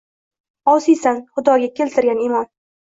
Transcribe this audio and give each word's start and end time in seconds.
-Osiysan! 0.73 1.21
Xudoga 1.37 1.71
keltirgan 1.83 2.27
imon! 2.31 2.55